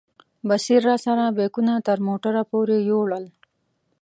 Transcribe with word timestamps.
بصیر 0.47 0.81
راسره 0.87 1.25
بیکونه 1.37 1.73
تر 1.87 1.97
موټره 2.07 2.43
پورې 2.49 2.77
یوړل. 2.89 3.25